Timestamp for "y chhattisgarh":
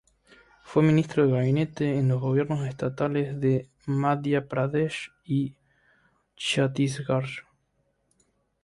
5.23-7.43